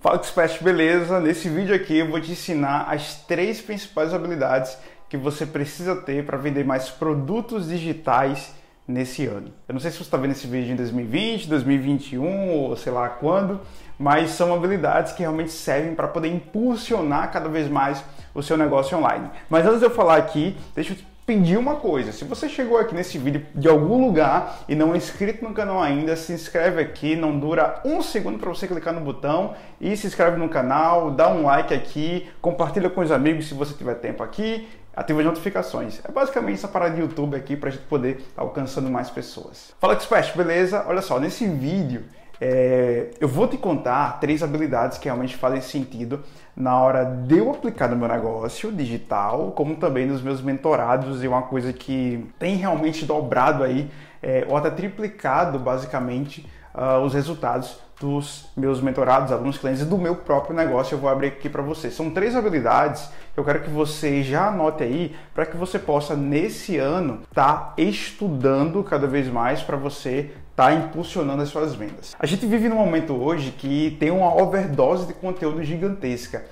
Fala 0.00 0.14
Expert, 0.14 0.62
beleza? 0.62 1.18
Nesse 1.18 1.48
vídeo 1.48 1.74
aqui 1.74 1.98
eu 1.98 2.08
vou 2.08 2.20
te 2.20 2.30
ensinar 2.30 2.82
as 2.88 3.16
três 3.26 3.60
principais 3.60 4.14
habilidades 4.14 4.78
que 5.08 5.16
você 5.16 5.44
precisa 5.44 5.96
ter 5.96 6.24
para 6.24 6.38
vender 6.38 6.64
mais 6.64 6.88
produtos 6.88 7.66
digitais 7.66 8.54
nesse 8.86 9.26
ano. 9.26 9.52
Eu 9.66 9.72
não 9.72 9.80
sei 9.80 9.90
se 9.90 9.96
você 9.96 10.04
está 10.04 10.16
vendo 10.16 10.30
esse 10.30 10.46
vídeo 10.46 10.72
em 10.72 10.76
2020, 10.76 11.48
2021 11.48 12.48
ou 12.48 12.76
sei 12.76 12.92
lá 12.92 13.08
quando, 13.08 13.60
mas 13.98 14.30
são 14.30 14.54
habilidades 14.54 15.14
que 15.14 15.22
realmente 15.22 15.50
servem 15.50 15.96
para 15.96 16.06
poder 16.06 16.28
impulsionar 16.28 17.32
cada 17.32 17.48
vez 17.48 17.68
mais 17.68 18.00
o 18.32 18.40
seu 18.40 18.56
negócio 18.56 18.96
online. 18.96 19.28
Mas 19.50 19.66
antes 19.66 19.80
de 19.80 19.86
eu 19.86 19.90
falar 19.90 20.18
aqui, 20.18 20.56
deixa 20.76 20.92
eu 20.92 20.98
pedir 21.28 21.58
uma 21.58 21.76
coisa. 21.76 22.10
Se 22.10 22.24
você 22.24 22.48
chegou 22.48 22.78
aqui 22.78 22.94
nesse 22.94 23.18
vídeo 23.18 23.44
de 23.54 23.68
algum 23.68 24.02
lugar 24.02 24.60
e 24.66 24.74
não 24.74 24.94
é 24.94 24.96
inscrito 24.96 25.44
no 25.44 25.52
canal 25.52 25.82
ainda, 25.82 26.16
se 26.16 26.32
inscreve 26.32 26.80
aqui, 26.80 27.14
não 27.14 27.38
dura 27.38 27.82
um 27.84 28.00
segundo 28.00 28.38
para 28.38 28.48
você 28.48 28.66
clicar 28.66 28.94
no 28.94 29.02
botão 29.02 29.54
e 29.78 29.94
se 29.94 30.06
inscreve 30.06 30.38
no 30.38 30.48
canal, 30.48 31.10
dá 31.10 31.28
um 31.28 31.44
like 31.44 31.74
aqui, 31.74 32.26
compartilha 32.40 32.88
com 32.88 33.02
os 33.02 33.12
amigos 33.12 33.46
se 33.46 33.52
você 33.52 33.74
tiver 33.74 33.96
tempo 33.96 34.22
aqui, 34.22 34.66
ativa 34.96 35.20
as 35.20 35.26
notificações. 35.26 36.00
É 36.02 36.10
basicamente 36.10 36.54
essa 36.54 36.68
parada 36.68 36.94
de 36.94 37.02
YouTube 37.02 37.36
aqui 37.36 37.58
para 37.58 37.68
a 37.68 37.72
gente 37.72 37.84
poder 37.84 38.24
alcançando 38.34 38.88
mais 38.90 39.10
pessoas. 39.10 39.74
Fala 39.78 39.92
Expert, 39.92 40.34
beleza? 40.34 40.86
Olha 40.88 41.02
só, 41.02 41.20
nesse 41.20 41.46
vídeo 41.46 42.04
é, 42.40 43.10
eu 43.20 43.26
vou 43.26 43.48
te 43.48 43.56
contar 43.56 44.20
três 44.20 44.42
habilidades 44.42 44.98
que 44.98 45.06
realmente 45.06 45.36
fazem 45.36 45.60
sentido 45.60 46.22
na 46.56 46.80
hora 46.80 47.04
de 47.04 47.38
eu 47.38 47.50
aplicar 47.50 47.88
no 47.88 47.96
meu 47.96 48.08
negócio 48.08 48.72
digital, 48.72 49.52
como 49.52 49.76
também 49.76 50.06
nos 50.06 50.22
meus 50.22 50.40
mentorados, 50.40 51.22
e 51.22 51.28
uma 51.28 51.42
coisa 51.42 51.72
que 51.72 52.28
tem 52.38 52.56
realmente 52.56 53.04
dobrado 53.04 53.62
aí, 53.62 53.90
é, 54.22 54.46
ou 54.48 54.56
até 54.56 54.70
triplicado 54.70 55.58
basicamente 55.58 56.48
uh, 56.74 57.00
os 57.04 57.14
resultados 57.14 57.78
dos 58.00 58.48
meus 58.56 58.80
mentorados, 58.80 59.32
alunos, 59.32 59.58
clientes 59.58 59.82
e 59.82 59.84
do 59.84 59.98
meu 59.98 60.14
próprio 60.14 60.54
negócio. 60.54 60.94
Eu 60.94 60.98
vou 60.98 61.10
abrir 61.10 61.28
aqui 61.28 61.48
para 61.48 61.62
você. 61.62 61.90
São 61.90 62.10
três 62.10 62.36
habilidades 62.36 63.08
que 63.34 63.40
eu 63.40 63.44
quero 63.44 63.60
que 63.60 63.70
você 63.70 64.22
já 64.22 64.48
anote 64.48 64.84
aí 64.84 65.16
para 65.34 65.44
que 65.44 65.56
você 65.56 65.78
possa 65.78 66.14
nesse 66.14 66.76
ano 66.76 67.22
estar 67.28 67.54
tá 67.54 67.74
estudando 67.76 68.82
cada 68.84 69.06
vez 69.08 69.28
mais 69.28 69.62
para 69.62 69.76
você 69.76 70.30
estar 70.58 70.66
tá 70.66 70.74
impulsionando 70.74 71.40
as 71.40 71.48
suas 71.48 71.76
vendas. 71.76 72.16
A 72.18 72.26
gente 72.26 72.44
vive 72.44 72.68
num 72.68 72.76
momento 72.76 73.14
hoje 73.14 73.52
que 73.52 73.96
tem 74.00 74.10
uma 74.10 74.34
overdose 74.34 75.06
de 75.06 75.14
conteúdo 75.14 75.62
gigantesca. 75.62 76.44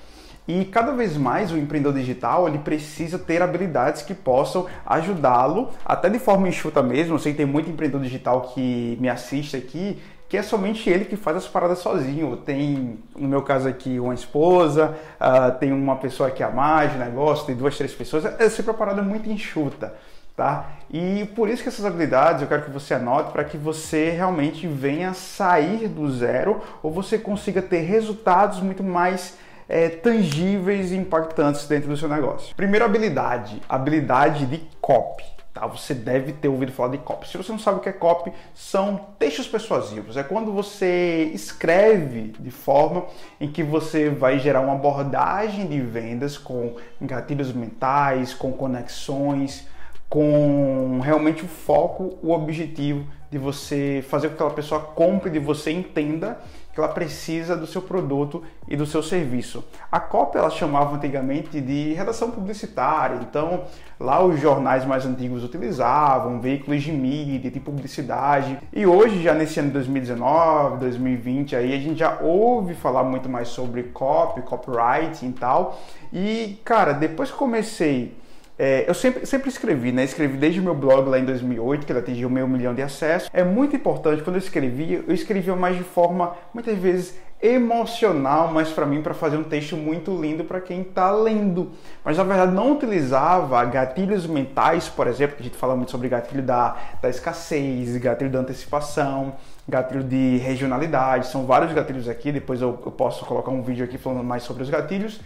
E 0.47 0.65
cada 0.65 0.93
vez 0.93 1.17
mais 1.17 1.51
o 1.51 1.59
empreendedor 1.59 1.99
digital 1.99 2.47
ele 2.47 2.59
precisa 2.59 3.19
ter 3.19 3.43
habilidades 3.43 4.03
que 4.03 4.15
possam 4.15 4.67
ajudá-lo, 4.87 5.71
até 5.85 6.09
de 6.09 6.21
forma 6.21 6.49
enxuta 6.49 6.81
mesmo. 6.85 7.15
Eu 7.15 7.19
sei 7.19 7.33
que 7.33 7.39
tem 7.39 7.47
muito 7.47 7.69
empreendedor 7.69 8.01
digital 8.01 8.43
que 8.43 8.97
me 9.01 9.09
assiste 9.09 9.57
aqui 9.57 9.99
que 10.29 10.37
é 10.37 10.43
somente 10.43 10.91
ele 10.91 11.05
que 11.05 11.17
faz 11.17 11.37
as 11.37 11.47
paradas 11.47 11.79
sozinho. 11.79 12.37
Tem, 12.37 12.99
no 13.17 13.29
meu 13.29 13.43
caso 13.43 13.69
aqui, 13.69 14.01
uma 14.01 14.15
esposa, 14.15 14.97
uh, 15.21 15.57
tem 15.59 15.73
uma 15.73 15.97
pessoa 15.97 16.31
que 16.31 16.43
a 16.43 16.51
mais 16.51 16.97
negócio, 16.99 17.47
tem 17.47 17.55
duas, 17.55 17.77
três 17.77 17.93
pessoas. 17.93 18.25
É 18.25 18.49
sempre 18.49 18.73
uma 18.73 18.79
parada 18.79 19.03
muito 19.03 19.31
enxuta, 19.31 19.95
tá? 20.37 20.71
E 20.93 21.25
por 21.35 21.49
isso 21.49 21.63
que 21.63 21.69
essas 21.69 21.85
habilidades 21.85 22.43
eu 22.43 22.49
quero 22.49 22.63
que 22.63 22.71
você 22.71 22.95
anote 22.95 23.33
para 23.33 23.43
que 23.43 23.57
você 23.57 24.11
realmente 24.11 24.67
venha 24.67 25.15
sair 25.15 25.89
do 25.89 26.13
zero 26.13 26.61
ou 26.83 26.93
você 26.93 27.19
consiga 27.19 27.63
ter 27.63 27.81
resultados 27.81 28.61
muito 28.61 28.85
mais 28.85 29.37
é, 29.69 29.89
tangíveis 29.89 30.93
e 30.93 30.97
impactantes 30.97 31.67
dentro 31.67 31.89
do 31.89 31.97
seu 31.97 32.09
negócio. 32.09 32.55
Primeira 32.55 32.85
habilidade, 32.85 33.61
habilidade 33.69 34.47
de 34.47 34.63
copy. 34.81 35.25
Tá? 35.53 35.67
Você 35.67 35.95
deve 35.95 36.35
ter 36.35 36.49
ouvido 36.49 36.71
falar 36.71 36.91
de 36.91 36.99
copy. 36.99 37.27
Se 37.27 37.39
você 37.39 37.51
não 37.51 37.59
sabe 37.59 37.79
o 37.79 37.81
que 37.81 37.89
é 37.89 37.93
copy, 37.93 38.31
são 38.55 39.07
textos 39.19 39.49
persuasivos. 39.49 40.17
É 40.19 40.23
quando 40.23 40.53
você 40.53 41.31
escreve 41.33 42.35
de 42.39 42.51
forma 42.51 43.07
em 43.41 43.51
que 43.51 43.63
você 43.63 44.11
vai 44.11 44.39
gerar 44.39 44.61
uma 44.61 44.75
abordagem 44.75 45.67
de 45.67 45.81
vendas 45.81 46.37
com 46.37 46.77
gatilhos 47.01 47.55
mentais, 47.55 48.35
com 48.35 48.53
conexões, 48.53 49.67
com 50.09 51.01
realmente 51.03 51.45
o 51.45 51.49
foco, 51.49 52.19
o 52.23 52.33
objetivo 52.33 53.05
de 53.31 53.39
você 53.39 54.05
fazer 54.09 54.29
com 54.29 54.37
que 54.37 54.43
aquela 54.43 54.55
pessoa 54.55 54.81
compre, 54.81 55.31
de 55.31 55.39
você 55.39 55.73
entenda 55.73 56.39
que 56.73 56.81
ela 56.81 56.91
precisa 56.91 57.57
do 57.57 57.67
seu 57.67 57.81
produto 57.81 58.43
e 58.69 58.77
do 58.77 58.85
seu 58.85 59.03
serviço. 59.03 59.65
A 59.91 59.99
cópia 59.99 60.41
ela 60.41 60.51
chamava 60.51 60.95
antigamente 60.97 61.59
de 61.59 61.95
redação 61.95 62.31
publicitária, 62.31 63.19
então 63.23 63.65
lá 63.99 64.23
os 64.23 64.39
jornais 64.39 64.85
mais 64.85 65.07
antigos 65.07 65.43
utilizavam, 65.43 66.39
veículos 66.39 66.83
de 66.83 66.93
mídia, 66.93 67.51
de 67.51 67.59
publicidade. 67.59 68.59
E 68.75 68.87
hoje, 68.87 69.23
já 69.23 69.33
nesse 69.33 69.59
ano 69.59 69.69
de 69.69 69.75
2019, 69.75 70.77
2020, 70.77 71.57
aí 71.57 71.75
a 71.75 71.79
gente 71.79 71.99
já 71.99 72.19
ouve 72.21 72.75
falar 72.75 73.05
muito 73.05 73.27
mais 73.27 73.49
sobre 73.49 73.85
copy, 73.85 74.43
copywriting 74.43 75.31
e 75.31 75.33
tal. 75.33 75.81
E 76.13 76.61
cara, 76.63 76.93
depois 76.93 77.31
que 77.31 77.39
comecei 77.39 78.15
é, 78.59 78.89
eu 78.89 78.95
sempre, 78.95 79.27
sempre 79.27 79.51
escrevi, 79.51 79.93
né? 79.93 80.05
Escrevi 80.05 80.37
desde 80.39 80.61
o 80.61 80.63
meu 80.63 80.75
blog 80.75 81.09
lá 81.09 81.19
em 81.19 81.25
2008, 81.25 81.85
que 81.85 81.93
ele 81.93 81.99
atingiu 81.99 82.31
meio 82.31 82.49
milhão 82.49 82.75
de 82.75 82.81
acessos. 82.81 83.29
É 83.33 83.45
muito 83.45 83.77
importante, 83.77 84.23
quando 84.23 84.37
eu 84.37 84.41
escrevia, 84.41 85.05
eu 85.07 85.15
escrevia 85.15 85.55
mais 85.55 85.77
de 85.77 85.85
forma, 85.85 86.35
muitas 86.55 86.79
vezes, 86.79 87.19
emocional, 87.43 88.51
mas 88.51 88.71
para 88.71 88.87
mim, 88.87 89.03
para 89.03 89.13
fazer 89.13 89.37
um 89.37 89.45
texto 89.45 89.77
muito 89.77 90.11
lindo 90.19 90.43
para 90.43 90.59
quem 90.59 90.81
está 90.81 91.11
lendo. 91.11 91.71
Mas 92.03 92.17
na 92.17 92.25
verdade, 92.25 92.53
não 92.53 92.73
utilizava 92.73 93.63
gatilhos 93.67 94.27
mentais, 94.27 94.89
por 94.89 95.07
exemplo, 95.07 95.37
que 95.37 95.43
a 95.43 95.45
gente 95.45 95.57
fala 95.57 95.77
muito 95.77 95.91
sobre 95.91 96.09
gatilho 96.09 96.43
da, 96.43 96.77
da 97.03 97.11
escassez, 97.11 97.95
gatilho 97.99 98.31
da 98.31 98.39
antecipação, 98.39 99.35
gatilho 99.69 100.03
de 100.03 100.39
regionalidade. 100.39 101.27
São 101.27 101.45
vários 101.45 101.75
gatilhos 101.75 102.09
aqui, 102.09 102.33
depois 102.33 102.63
eu, 102.63 102.81
eu 102.87 102.93
posso 102.93 103.27
colocar 103.27 103.51
um 103.51 103.63
vídeo 103.63 103.85
aqui 103.85 103.99
falando 103.99 104.25
mais 104.25 104.43
sobre 104.43 104.63
os 104.63 104.71
gatilhos 104.71 105.21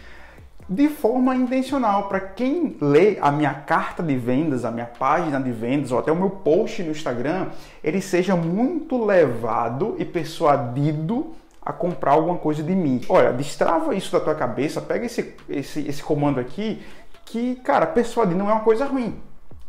de 0.71 0.87
forma 0.87 1.35
intencional. 1.35 2.07
Para 2.07 2.21
quem 2.21 2.77
lê 2.79 3.17
a 3.19 3.29
minha 3.29 3.53
carta 3.53 4.01
de 4.01 4.15
vendas, 4.15 4.63
a 4.63 4.71
minha 4.71 4.85
página 4.85 5.39
de 5.39 5.51
vendas 5.51 5.91
ou 5.91 5.99
até 5.99 6.09
o 6.11 6.15
meu 6.15 6.29
post 6.29 6.81
no 6.81 6.91
Instagram, 6.91 7.49
ele 7.83 8.01
seja 8.01 8.37
muito 8.37 9.03
levado 9.03 9.95
e 9.99 10.05
persuadido 10.05 11.33
a 11.61 11.73
comprar 11.73 12.13
alguma 12.13 12.37
coisa 12.37 12.63
de 12.63 12.73
mim. 12.73 13.01
Olha, 13.09 13.33
destrava 13.33 13.93
isso 13.93 14.13
da 14.13 14.21
tua 14.21 14.33
cabeça, 14.33 14.81
pega 14.81 15.05
esse, 15.05 15.35
esse, 15.49 15.85
esse 15.85 16.01
comando 16.01 16.39
aqui, 16.39 16.81
que, 17.25 17.55
cara, 17.57 17.85
persuadir 17.85 18.37
não 18.37 18.49
é 18.49 18.53
uma 18.53 18.63
coisa 18.63 18.85
ruim. 18.85 19.19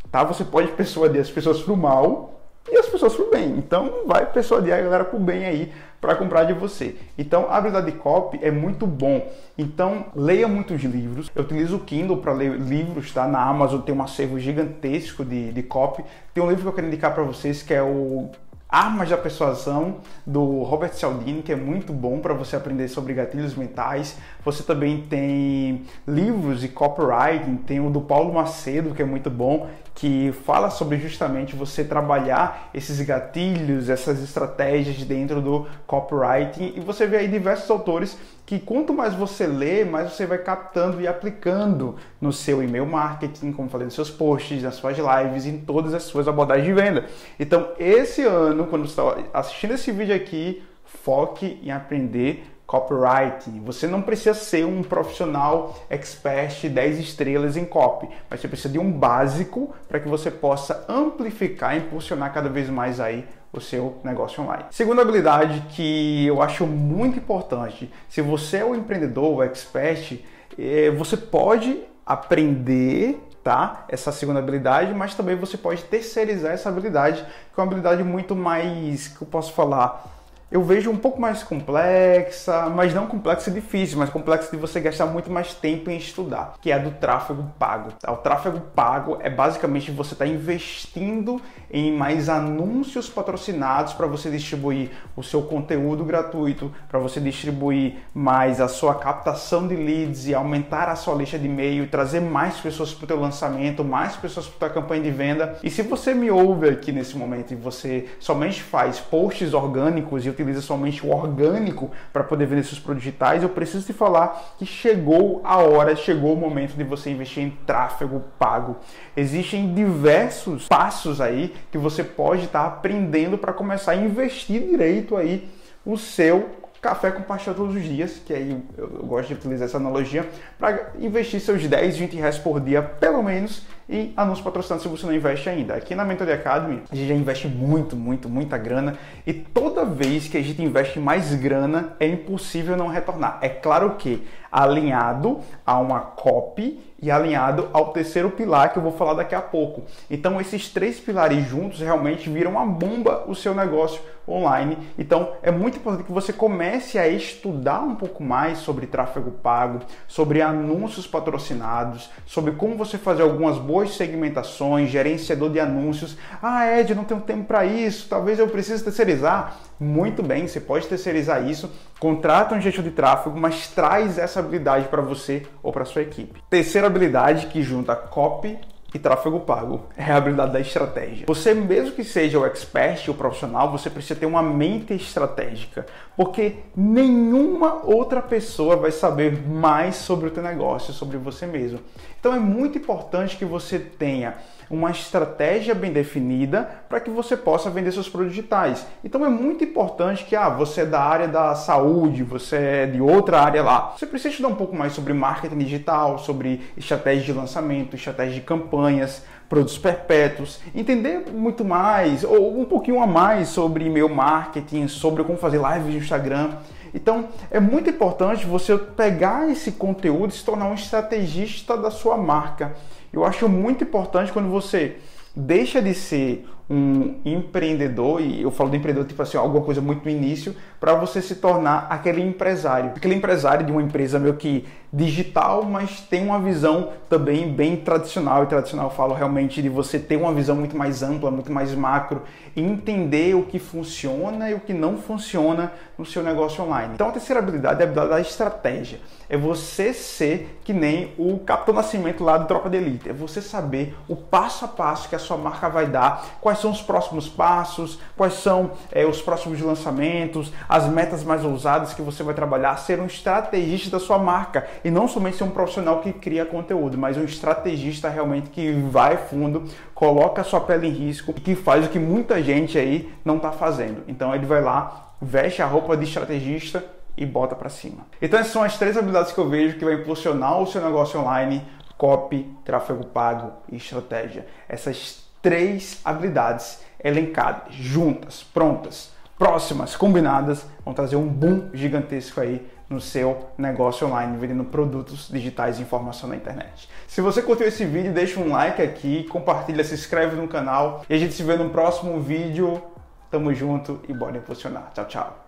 Tá? 0.09 0.23
Você 0.23 0.45
pode 0.45 0.69
persuadir 0.69 1.19
as 1.19 1.29
pessoas 1.29 1.61
pro 1.61 1.75
mal 1.75 2.32
e 2.71 2.77
as 2.77 2.87
pessoas 2.87 3.15
pro 3.15 3.29
bem. 3.29 3.57
Então 3.57 4.03
vai 4.05 4.25
persuadir 4.25 4.73
a 4.73 4.81
galera 4.81 5.03
pro 5.03 5.19
bem 5.19 5.45
aí 5.45 5.71
para 5.99 6.15
comprar 6.15 6.43
de 6.43 6.53
você. 6.53 6.95
Então 7.17 7.47
a 7.49 7.57
habilidade 7.57 7.91
de 7.91 7.97
copy 7.97 8.39
é 8.41 8.51
muito 8.51 8.85
bom. 8.85 9.31
Então 9.57 10.05
leia 10.15 10.47
muitos 10.47 10.81
livros. 10.83 11.31
Eu 11.33 11.43
utilizo 11.43 11.77
o 11.77 11.79
Kindle 11.79 12.17
para 12.17 12.33
ler 12.33 12.59
livros, 12.59 13.11
tá? 13.11 13.27
Na 13.27 13.41
Amazon 13.41 13.81
tem 13.81 13.95
um 13.95 14.01
acervo 14.01 14.39
gigantesco 14.39 15.23
de, 15.23 15.51
de 15.51 15.63
copy. 15.63 16.03
Tem 16.33 16.43
um 16.43 16.49
livro 16.49 16.63
que 16.63 16.67
eu 16.69 16.73
quero 16.73 16.87
indicar 16.87 17.13
para 17.13 17.23
vocês 17.23 17.61
que 17.63 17.73
é 17.73 17.81
o 17.81 18.29
Armas 18.73 19.07
da 19.07 19.17
Persuasão, 19.17 19.97
do 20.25 20.63
Robert 20.63 20.95
Cialdini, 20.95 21.43
que 21.43 21.51
é 21.51 21.55
muito 21.55 21.93
bom 21.93 22.17
para 22.17 22.33
você 22.33 22.55
aprender 22.55 22.87
sobre 22.87 23.13
gatilhos 23.13 23.53
mentais. 23.53 24.17
Você 24.43 24.63
também 24.63 25.03
tem 25.03 25.83
livros 26.07 26.61
de 26.61 26.69
copywriting, 26.69 27.57
tem 27.57 27.79
o 27.79 27.91
do 27.91 28.01
Paulo 28.01 28.33
Macedo, 28.33 28.95
que 28.95 29.03
é 29.03 29.05
muito 29.05 29.29
bom, 29.29 29.69
que 29.93 30.33
fala 30.43 30.71
sobre 30.71 30.97
justamente 30.97 31.55
você 31.55 31.83
trabalhar 31.83 32.71
esses 32.73 32.99
gatilhos, 33.01 33.89
essas 33.89 34.23
estratégias 34.23 34.97
dentro 35.03 35.39
do 35.39 35.67
copywriting. 35.85 36.73
E 36.75 36.79
você 36.79 37.05
vê 37.05 37.17
aí 37.17 37.27
diversos 37.27 37.69
autores 37.69 38.17
que 38.45 38.59
quanto 38.59 38.93
mais 38.93 39.13
você 39.13 39.47
lê, 39.47 39.85
mais 39.85 40.11
você 40.13 40.25
vai 40.25 40.37
captando 40.37 40.99
e 40.99 41.07
aplicando 41.07 41.95
no 42.19 42.33
seu 42.33 42.61
e-mail 42.61 42.85
marketing, 42.85 43.51
como 43.53 43.69
falei, 43.69 43.85
nos 43.85 43.93
seus 43.93 44.09
posts, 44.09 44.61
nas 44.61 44.75
suas 44.75 44.97
lives, 44.97 45.45
em 45.45 45.59
todas 45.59 45.93
as 45.93 46.03
suas 46.03 46.27
abordagens 46.27 46.65
de 46.65 46.73
venda. 46.73 47.05
Então, 47.39 47.71
esse 47.79 48.21
ano, 48.23 48.67
quando 48.67 48.87
você 48.87 49.01
está 49.01 49.39
assistindo 49.39 49.73
esse 49.73 49.91
vídeo 49.91 50.15
aqui, 50.15 50.61
foque 50.83 51.59
em 51.63 51.71
aprender 51.71 52.45
copywriting. 52.65 53.61
Você 53.65 53.87
não 53.87 54.01
precisa 54.01 54.33
ser 54.33 54.65
um 54.65 54.81
profissional 54.81 55.75
expert 55.89 56.67
10 56.67 56.99
estrelas 56.99 57.55
em 57.55 57.65
copy, 57.65 58.09
mas 58.29 58.39
você 58.39 58.47
precisa 58.47 58.69
de 58.69 58.79
um 58.79 58.91
básico 58.91 59.73
para 59.87 59.99
que 59.99 60.07
você 60.07 60.31
possa 60.31 60.85
amplificar 60.89 61.75
e 61.75 61.79
impulsionar 61.79 62.33
cada 62.33 62.49
vez 62.49 62.69
mais 62.69 62.99
aí 62.99 63.25
o 63.53 63.61
seu 63.61 63.97
negócio 64.03 64.43
online. 64.43 64.65
Segunda 64.71 65.03
habilidade 65.03 65.63
que 65.69 66.25
eu 66.25 66.41
acho 66.41 66.65
muito 66.65 67.19
importante, 67.19 67.89
se 68.09 68.21
você 68.21 68.57
é 68.57 68.65
um 68.65 68.75
empreendedor, 68.75 69.37
um 69.37 69.43
expert, 69.43 70.19
é, 70.57 70.89
você 70.89 71.15
pode 71.15 71.81
aprender 72.05 73.21
tá? 73.43 73.85
Essa 73.89 74.11
segunda 74.11 74.39
habilidade, 74.39 74.93
mas 74.93 75.13
também 75.13 75.35
você 75.35 75.57
pode 75.57 75.83
terceirizar 75.83 76.53
essa 76.53 76.69
habilidade, 76.69 77.21
que 77.23 77.59
é 77.59 77.61
uma 77.61 77.67
habilidade 77.67 78.01
muito 78.03 78.35
mais, 78.35 79.09
que 79.09 79.21
eu 79.21 79.27
posso 79.27 79.51
falar, 79.51 80.22
eu 80.53 80.61
vejo 80.61 80.91
um 80.91 80.95
pouco 80.95 81.19
mais 81.19 81.41
complexa, 81.41 82.69
mas 82.69 82.93
não 82.93 83.07
complexa 83.07 83.49
e 83.49 83.53
difícil, 83.53 83.97
mas 83.97 84.11
complexa 84.11 84.51
de 84.51 84.57
você 84.57 84.79
gastar 84.79 85.07
muito 85.07 85.31
mais 85.31 85.55
tempo 85.55 85.89
em 85.89 85.97
estudar, 85.97 86.53
que 86.61 86.69
é 86.69 86.75
a 86.75 86.77
do 86.77 86.91
tráfego 86.91 87.51
pago. 87.57 87.89
O 88.07 88.17
tráfego 88.17 88.59
pago 88.59 89.17
é 89.21 89.31
basicamente 89.31 89.89
você 89.89 90.13
estar 90.13 90.25
tá 90.25 90.31
investindo 90.31 91.41
em 91.71 91.91
mais 91.91 92.29
anúncios 92.29 93.09
patrocinados 93.09 93.93
para 93.93 94.05
você 94.05 94.29
distribuir 94.29 94.91
o 95.15 95.23
seu 95.23 95.41
conteúdo 95.41 96.05
gratuito, 96.05 96.71
para 96.87 96.99
você 96.99 97.19
distribuir 97.19 97.95
mais 98.13 98.61
a 98.61 98.67
sua 98.67 98.93
captação 98.93 99.67
de 99.67 99.75
leads 99.75 100.27
e 100.27 100.35
aumentar 100.35 100.87
a 100.87 100.95
sua 100.95 101.15
lista 101.15 101.39
de 101.39 101.47
e-mail, 101.47 101.87
trazer 101.87 102.19
mais 102.19 102.57
pessoas 102.57 102.93
para 102.93 103.05
o 103.05 103.07
teu 103.07 103.19
lançamento, 103.19 103.83
mais 103.83 104.15
pessoas 104.15 104.47
para 104.47 104.67
a 104.67 104.71
campanha 104.71 105.01
de 105.01 105.09
venda. 105.09 105.57
E 105.63 105.71
se 105.71 105.81
você 105.81 106.13
me 106.13 106.29
ouve 106.29 106.69
aqui 106.69 106.91
nesse 106.91 107.17
momento 107.17 107.53
e 107.53 107.55
você 107.55 108.07
somente 108.19 108.61
faz 108.61 108.99
posts 108.99 109.55
orgânicos 109.55 110.23
e 110.23 110.29
utiliza 110.29 110.42
somente 110.61 111.05
o 111.05 111.11
orgânico 111.11 111.91
para 112.11 112.23
poder 112.23 112.45
vender 112.45 112.63
seus 112.63 112.79
produtos 112.79 113.05
digitais, 113.05 113.43
eu 113.43 113.49
preciso 113.49 113.85
te 113.85 113.93
falar 113.93 114.55
que 114.57 114.65
chegou 114.65 115.41
a 115.43 115.57
hora, 115.57 115.95
chegou 115.95 116.33
o 116.33 116.37
momento 116.37 116.75
de 116.75 116.83
você 116.83 117.09
investir 117.09 117.43
em 117.43 117.49
tráfego 117.65 118.23
pago. 118.37 118.77
Existem 119.15 119.73
diversos 119.73 120.67
passos 120.67 121.21
aí 121.21 121.53
que 121.71 121.77
você 121.77 122.03
pode 122.03 122.45
estar 122.45 122.61
tá 122.61 122.67
aprendendo 122.67 123.37
para 123.37 123.53
começar 123.53 123.93
a 123.93 123.95
investir 123.95 124.61
direito 124.61 125.15
aí 125.15 125.49
o 125.85 125.97
seu 125.97 126.63
café 126.83 127.11
com 127.11 127.21
pastel 127.21 127.55
todos 127.55 127.75
os 127.77 127.83
dias, 127.83 128.21
que 128.25 128.33
aí 128.33 128.61
eu, 128.77 128.89
gosto 128.89 129.29
de 129.29 129.35
utilizar 129.35 129.69
essa 129.69 129.77
analogia, 129.77 130.29
para 130.59 130.91
investir 130.99 131.39
seus 131.39 131.65
10, 131.65 131.97
20 131.97 132.17
reais 132.17 132.37
por 132.37 132.59
dia, 132.59 132.81
pelo 132.81 133.23
menos, 133.23 133.65
em 133.93 134.11
anúncios 134.17 134.43
patrocinados 134.43 134.81
se 134.81 134.89
você 134.89 135.05
não 135.05 135.13
investe 135.13 135.47
ainda. 135.47 135.75
Aqui 135.75 135.93
na 135.93 136.03
Mentoria 136.03 136.33
Academy, 136.33 136.81
a 136.91 136.95
gente 136.95 137.07
já 137.07 137.13
investe 137.13 137.47
muito, 137.47 137.95
muito, 137.95 138.27
muita 138.27 138.57
grana 138.57 138.97
e 139.25 139.31
toda 139.31 139.85
vez 139.85 140.27
que 140.27 140.35
a 140.35 140.41
gente 140.41 140.61
investe 140.63 140.99
mais 140.99 141.35
grana, 141.35 141.95
é 141.99 142.07
impossível 142.07 142.75
não 142.75 142.87
retornar. 142.87 143.37
É 143.39 143.49
claro 143.49 143.91
que 143.95 144.23
alinhado 144.51 145.39
a 145.65 145.79
uma 145.79 145.99
copy 145.99 146.79
e 147.01 147.11
alinhado 147.11 147.69
ao 147.73 147.91
terceiro 147.91 148.29
pilar 148.29 148.71
que 148.71 148.79
eu 148.79 148.83
vou 148.83 148.93
falar 148.93 149.15
daqui 149.15 149.35
a 149.35 149.41
pouco. 149.41 149.83
Então 150.09 150.39
esses 150.39 150.69
três 150.69 150.99
pilares 150.99 151.45
juntos 151.45 151.79
realmente 151.79 152.29
viram 152.29 152.51
uma 152.51 152.65
bomba 152.65 153.25
o 153.27 153.35
seu 153.35 153.53
negócio 153.53 153.99
online. 154.27 154.77
Então 154.97 155.33
é 155.41 155.51
muito 155.51 155.77
importante 155.77 156.05
que 156.05 156.13
você 156.13 156.31
comece 156.31 156.97
a 156.97 157.07
estudar 157.07 157.81
um 157.81 157.95
pouco 157.95 158.23
mais 158.23 158.59
sobre 158.59 158.87
tráfego 158.87 159.31
pago, 159.31 159.79
sobre 160.07 160.41
anúncios 160.41 161.05
patrocinados, 161.05 162.09
sobre 162.25 162.53
como 162.53 162.77
você 162.77 162.97
fazer 162.97 163.23
algumas 163.23 163.57
boas 163.57 163.82
segmentações, 163.91 164.89
gerenciador 164.89 165.49
de 165.49 165.59
anúncios. 165.59 166.17
Ah, 166.41 166.79
Ed, 166.79 166.93
não 166.95 167.03
tenho 167.03 167.21
tempo 167.21 167.45
para 167.45 167.65
isso, 167.65 168.07
talvez 168.09 168.39
eu 168.39 168.47
precise 168.47 168.83
terceirizar. 168.83 169.57
Muito 169.79 170.23
bem, 170.23 170.47
você 170.47 170.59
pode 170.59 170.87
terceirizar 170.87 171.47
isso, 171.47 171.71
contrata 171.99 172.55
um 172.55 172.61
gestor 172.61 172.83
de 172.83 172.91
tráfego, 172.91 173.39
mas 173.39 173.67
traz 173.67 174.17
essa 174.17 174.39
habilidade 174.39 174.87
para 174.87 175.01
você 175.01 175.43
ou 175.61 175.71
para 175.71 175.85
sua 175.85 176.01
equipe. 176.01 176.41
Terceira 176.49 176.87
habilidade 176.87 177.47
que 177.47 177.61
junta 177.61 177.95
copy 177.95 178.57
e 178.93 178.99
tráfego 178.99 179.39
pago 179.39 179.87
é 179.97 180.03
a 180.03 180.17
habilidade 180.17 180.53
da 180.53 180.59
estratégia. 180.59 181.25
Você, 181.27 181.53
mesmo 181.53 181.95
que 181.95 182.03
seja 182.03 182.37
o 182.37 182.45
expert, 182.45 183.09
o 183.09 183.13
profissional, 183.13 183.71
você 183.71 183.89
precisa 183.89 184.19
ter 184.19 184.25
uma 184.27 184.43
mente 184.43 184.93
estratégica, 184.93 185.85
porque 186.15 186.57
nenhuma 186.75 187.81
outra 187.83 188.21
pessoa 188.21 188.75
vai 188.75 188.91
saber 188.91 189.47
mais 189.47 189.95
sobre 189.95 190.27
o 190.27 190.31
teu 190.31 190.43
negócio, 190.43 190.93
sobre 190.93 191.17
você 191.17 191.47
mesmo. 191.47 191.79
Então 192.23 192.33
é 192.33 192.39
muito 192.39 192.77
importante 192.77 193.35
que 193.35 193.43
você 193.43 193.77
tenha 193.77 194.35
uma 194.69 194.91
estratégia 194.91 195.75
bem 195.75 195.91
definida 195.91 196.85
para 196.87 197.01
que 197.01 197.09
você 197.09 197.35
possa 197.35 197.69
vender 197.69 197.91
seus 197.91 198.07
produtos 198.07 198.33
digitais. 198.33 198.87
Então 199.03 199.25
é 199.25 199.29
muito 199.29 199.65
importante 199.65 200.23
que 200.23 200.33
ah, 200.33 200.47
você 200.47 200.83
é 200.83 200.85
da 200.85 201.01
área 201.01 201.27
da 201.27 201.53
saúde, 201.53 202.23
você 202.23 202.55
é 202.55 202.85
de 202.85 203.01
outra 203.01 203.41
área 203.41 203.61
lá. 203.61 203.93
Você 203.97 204.05
precisa 204.05 204.29
estudar 204.29 204.47
um 204.47 204.55
pouco 204.55 204.73
mais 204.73 204.93
sobre 204.93 205.11
marketing 205.11 205.57
digital, 205.57 206.17
sobre 206.17 206.61
estratégia 206.77 207.25
de 207.25 207.33
lançamento, 207.33 207.97
estratégia 207.97 208.35
de 208.35 208.41
campanhas, 208.41 209.25
produtos 209.53 209.77
perpétuos, 209.77 210.59
entender 210.73 211.31
muito 211.31 211.63
mais 211.63 212.23
ou 212.23 212.59
um 212.59 212.65
pouquinho 212.65 212.99
a 212.99 213.05
mais 213.05 213.49
sobre 213.49 213.85
e-mail 213.85 214.09
marketing, 214.09 214.87
sobre 214.87 215.23
como 215.23 215.37
fazer 215.37 215.61
lives 215.61 215.93
no 215.93 215.99
Instagram. 215.99 216.53
Então, 216.91 217.27
é 217.51 217.59
muito 217.59 217.87
importante 217.87 218.47
você 218.47 218.75
pegar 218.75 219.47
esse 219.51 219.73
conteúdo 219.73 220.31
e 220.31 220.33
se 220.33 220.43
tornar 220.43 220.65
um 220.65 220.73
estrategista 220.73 221.77
da 221.77 221.91
sua 221.91 222.17
marca. 222.17 222.73
Eu 223.11 223.23
acho 223.23 223.47
muito 223.47 223.83
importante 223.83 224.31
quando 224.31 224.49
você 224.49 224.95
deixa 225.35 225.79
de 225.83 225.93
ser 225.93 226.49
um 226.73 227.15
empreendedor, 227.23 228.21
e 228.21 228.41
eu 228.41 228.51
falo 228.51 228.69
de 228.69 228.77
empreendedor 228.77 229.07
tipo 229.07 229.21
assim, 229.21 229.37
alguma 229.37 229.63
coisa 229.63 229.81
muito 229.81 230.03
no 230.03 230.09
início, 230.09 230.55
para 230.79 230.93
você 230.95 231.21
se 231.21 231.35
tornar 231.35 231.87
aquele 231.89 232.21
empresário. 232.21 232.91
Aquele 232.95 233.15
empresário 233.15 233.65
de 233.65 233.71
uma 233.71 233.81
empresa 233.81 234.19
meio 234.19 234.35
que 234.35 234.65
digital, 234.91 235.63
mas 235.63 236.01
tem 236.01 236.23
uma 236.23 236.39
visão 236.39 236.89
também 237.09 237.51
bem 237.51 237.77
tradicional. 237.77 238.43
E 238.43 238.47
tradicional 238.47 238.87
eu 238.87 238.91
falo 238.91 239.13
realmente 239.13 239.61
de 239.61 239.69
você 239.69 239.97
ter 239.97 240.17
uma 240.17 240.33
visão 240.33 240.55
muito 240.55 240.77
mais 240.77 241.01
ampla, 241.01 241.31
muito 241.31 241.51
mais 241.51 241.73
macro, 241.73 242.21
e 242.55 242.61
entender 242.61 243.35
o 243.35 243.43
que 243.43 243.57
funciona 243.57 244.49
e 244.49 244.53
o 244.53 244.59
que 244.59 244.73
não 244.73 244.97
funciona 244.97 245.71
no 245.97 246.05
seu 246.05 246.21
negócio 246.21 246.63
online. 246.63 246.93
Então 246.93 247.09
a 247.09 247.11
terceira 247.11 247.39
habilidade 247.39 247.81
é 247.81 247.85
a 247.85 247.87
habilidade 247.87 248.09
da 248.09 248.21
estratégia. 248.21 248.99
É 249.27 249.37
você 249.37 249.93
ser 249.93 250.59
que 250.63 250.73
nem 250.73 251.11
o 251.17 251.39
Capitão 251.39 251.73
Nascimento 251.73 252.23
lá 252.23 252.37
do 252.37 252.45
Tropa 252.45 252.69
de 252.69 252.77
Elite. 252.77 253.09
É 253.09 253.13
você 253.13 253.41
saber 253.41 253.95
o 254.07 254.15
passo 254.15 254.65
a 254.65 254.67
passo 254.67 255.09
que 255.09 255.15
a 255.15 255.19
sua 255.19 255.37
marca 255.37 255.69
vai 255.69 255.87
dar, 255.87 256.37
quais 256.39 256.62
são 256.63 256.71
os 256.71 256.81
próximos 256.81 257.27
passos, 257.27 257.99
quais 258.17 258.35
são 258.35 258.71
é, 258.91 259.05
os 259.05 259.21
próximos 259.21 259.59
lançamentos, 259.59 260.51
as 260.67 260.87
metas 260.87 261.23
mais 261.23 261.43
ousadas 261.43 261.93
que 261.93 262.01
você 262.01 262.23
vai 262.23 262.33
trabalhar, 262.33 262.77
ser 262.77 262.99
um 262.99 263.05
estrategista 263.05 263.91
da 263.91 263.99
sua 263.99 264.17
marca 264.17 264.65
e 264.83 264.89
não 264.89 265.07
somente 265.07 265.37
ser 265.37 265.43
um 265.43 265.51
profissional 265.51 265.99
que 265.99 266.13
cria 266.13 266.45
conteúdo, 266.45 266.97
mas 266.97 267.17
um 267.17 267.23
estrategista 267.23 268.09
realmente 268.09 268.49
que 268.49 268.71
vai 268.89 269.17
fundo, 269.17 269.65
coloca 269.93 270.41
a 270.41 270.45
sua 270.45 270.61
pele 270.61 270.87
em 270.87 270.91
risco 270.91 271.33
e 271.35 271.41
que 271.41 271.55
faz 271.55 271.85
o 271.85 271.89
que 271.89 271.99
muita 271.99 272.41
gente 272.41 272.77
aí 272.77 273.13
não 273.25 273.35
está 273.35 273.51
fazendo. 273.51 274.03
Então 274.07 274.33
ele 274.33 274.45
vai 274.45 274.61
lá, 274.61 275.11
veste 275.21 275.61
a 275.61 275.65
roupa 275.65 275.97
de 275.97 276.05
estrategista 276.05 276.83
e 277.17 277.25
bota 277.25 277.55
para 277.55 277.69
cima. 277.69 278.07
Então 278.21 278.39
essas 278.39 278.53
são 278.53 278.63
as 278.63 278.77
três 278.77 278.95
habilidades 278.95 279.33
que 279.33 279.37
eu 279.37 279.49
vejo 279.49 279.77
que 279.77 279.83
vai 279.83 279.95
impulsionar 279.95 280.61
o 280.61 280.65
seu 280.65 280.81
negócio 280.81 281.19
online, 281.19 281.61
copy, 281.97 282.49
tráfego 282.63 283.05
pago 283.05 283.51
e 283.69 283.75
estratégia. 283.75 284.47
Essas 284.67 285.22
três 285.43 285.99
habilidades 286.03 286.81
elencadas, 287.03 287.75
juntas, 287.75 288.41
prontas, 288.41 289.11
próximas, 289.37 289.95
combinadas, 289.95 290.65
vão 290.83 290.93
trazer 290.93 291.17
um 291.17 291.27
boom 291.27 291.69
gigantesco 291.73 292.39
aí 292.39 292.65
no 292.89 293.01
seu 293.01 293.49
negócio 293.57 294.07
online, 294.07 294.37
vendendo 294.37 294.63
produtos 294.63 295.27
digitais 295.29 295.79
e 295.79 295.81
informação 295.81 296.29
na 296.29 296.35
internet. 296.35 296.87
Se 297.07 297.19
você 297.19 297.41
curtiu 297.41 297.67
esse 297.67 297.85
vídeo, 297.85 298.13
deixa 298.13 298.39
um 298.39 298.49
like 298.49 298.81
aqui, 298.81 299.25
compartilha, 299.25 299.83
se 299.83 299.93
inscreve 299.93 300.35
no 300.35 300.47
canal 300.47 301.03
e 301.09 301.13
a 301.13 301.17
gente 301.17 301.33
se 301.33 301.43
vê 301.43 301.57
no 301.57 301.69
próximo 301.69 302.19
vídeo. 302.21 302.81
Tamo 303.29 303.53
junto 303.53 303.99
e 304.07 304.13
bora 304.13 304.37
impulsionar. 304.37 304.91
Tchau, 304.93 305.05
tchau. 305.05 305.43